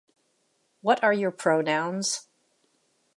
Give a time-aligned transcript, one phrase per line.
[0.81, 2.27] What are your pronouns?